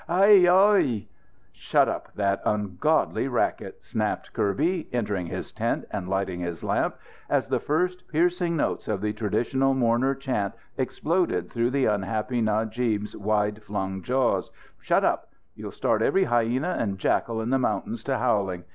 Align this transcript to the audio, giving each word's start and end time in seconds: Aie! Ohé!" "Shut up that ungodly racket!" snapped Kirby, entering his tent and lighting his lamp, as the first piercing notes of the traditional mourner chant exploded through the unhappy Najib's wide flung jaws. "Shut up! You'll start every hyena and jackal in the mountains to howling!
Aie! 0.09 0.45
Ohé!" 0.47 1.05
"Shut 1.53 1.87
up 1.87 2.11
that 2.15 2.41
ungodly 2.43 3.27
racket!" 3.27 3.83
snapped 3.83 4.33
Kirby, 4.33 4.89
entering 4.91 5.27
his 5.27 5.51
tent 5.51 5.85
and 5.91 6.09
lighting 6.09 6.39
his 6.39 6.63
lamp, 6.63 6.95
as 7.29 7.47
the 7.49 7.59
first 7.59 8.07
piercing 8.07 8.57
notes 8.57 8.87
of 8.87 8.99
the 8.99 9.13
traditional 9.13 9.75
mourner 9.75 10.15
chant 10.15 10.55
exploded 10.75 11.51
through 11.51 11.69
the 11.69 11.85
unhappy 11.85 12.41
Najib's 12.41 13.15
wide 13.15 13.61
flung 13.61 14.01
jaws. 14.01 14.49
"Shut 14.79 15.05
up! 15.05 15.29
You'll 15.53 15.69
start 15.71 16.01
every 16.01 16.23
hyena 16.23 16.77
and 16.79 16.97
jackal 16.97 17.39
in 17.39 17.51
the 17.51 17.59
mountains 17.59 18.03
to 18.05 18.17
howling! 18.17 18.63